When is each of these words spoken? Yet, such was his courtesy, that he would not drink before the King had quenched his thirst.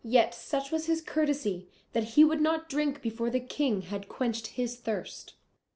Yet, 0.03 0.33
such 0.33 0.71
was 0.71 0.87
his 0.87 0.99
courtesy, 0.99 1.67
that 1.93 2.03
he 2.15 2.23
would 2.23 2.41
not 2.41 2.67
drink 2.67 3.03
before 3.03 3.29
the 3.29 3.39
King 3.39 3.83
had 3.83 4.09
quenched 4.09 4.47
his 4.57 4.77
thirst. 4.77 5.35